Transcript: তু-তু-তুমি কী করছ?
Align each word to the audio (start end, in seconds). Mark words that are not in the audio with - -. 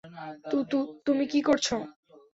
তু-তু-তুমি 0.49 1.25
কী 1.31 1.39
করছ? 1.41 1.67